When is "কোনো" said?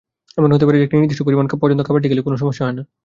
2.27-2.37